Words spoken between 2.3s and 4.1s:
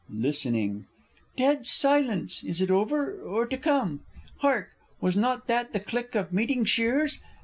is it over or, to come?